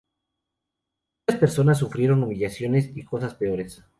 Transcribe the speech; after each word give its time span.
Muchas 1.27 1.39
personas 1.39 1.77
sufrieron 1.77 2.23
humillaciones 2.23 2.89
y 2.97 3.03
cosas 3.05 3.35
peores. 3.35 3.83